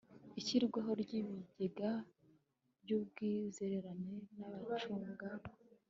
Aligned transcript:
ishyirwaho 0.39 0.91
ry 1.01 1.11
ibigega 1.19 1.91
by 2.81 2.89
ubwizerane 2.97 4.13
n 4.37 4.39
abacunga 4.47 5.29